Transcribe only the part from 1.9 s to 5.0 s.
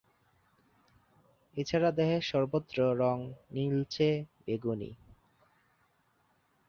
দেহের সর্বত্র রঙ নীলচে বেগুনি।